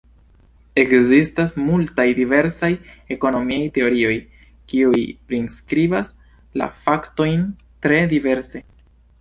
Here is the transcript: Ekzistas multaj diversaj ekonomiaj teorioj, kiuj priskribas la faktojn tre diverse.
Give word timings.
Ekzistas 0.83 1.51
multaj 1.65 2.05
diversaj 2.19 2.69
ekonomiaj 3.17 3.69
teorioj, 3.77 4.15
kiuj 4.73 5.05
priskribas 5.33 6.13
la 6.63 6.71
faktojn 6.87 7.49
tre 7.85 8.05
diverse. 8.17 8.69